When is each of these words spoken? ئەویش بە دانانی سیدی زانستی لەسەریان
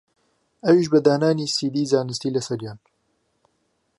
ئەویش 0.65 0.87
بە 0.93 0.99
دانانی 1.05 1.51
سیدی 1.55 1.89
زانستی 1.91 2.33
لەسەریان 2.35 2.79